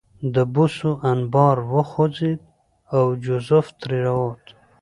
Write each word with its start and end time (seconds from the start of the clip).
د 0.33 0.35
بوسو 0.53 0.91
انبار 1.11 1.55
وخوځېد 1.73 2.39
او 2.95 3.05
جوزف 3.23 3.65
ترې 3.79 3.99
راووت 4.05 4.43